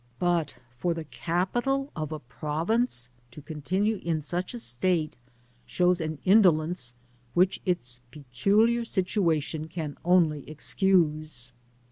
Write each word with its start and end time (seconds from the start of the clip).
but 0.17 0.55
for 0.75 0.95
the 0.95 1.03
capital 1.03 1.91
of 1.95 2.11
a 2.11 2.17
province 2.17 3.11
to 3.29 3.39
continue 3.39 3.97
in 3.97 4.19
such 4.19 4.51
a 4.55 4.57
state, 4.57 5.15
shows 5.67 6.01
an 6.01 6.17
indolence, 6.25 6.95
which 7.35 7.61
its 7.67 7.99
peculiar 8.09 8.81
cdtu^ 8.81 9.35
ation 9.37 9.67
can 9.67 9.95
only 10.03 10.43
excuse. 10.49 11.51